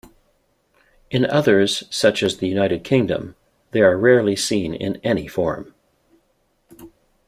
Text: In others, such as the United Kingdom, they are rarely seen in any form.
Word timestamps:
In 1.11 1.25
others, 1.29 1.83
such 1.91 2.23
as 2.23 2.37
the 2.37 2.47
United 2.47 2.83
Kingdom, 2.83 3.35
they 3.69 3.81
are 3.81 3.99
rarely 3.99 4.35
seen 4.35 4.73
in 4.73 4.95
any 5.03 5.27
form. 5.27 5.75